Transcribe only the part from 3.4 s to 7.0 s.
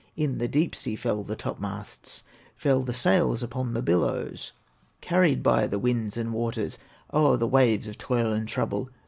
upon the billows, Carried by the winds and waters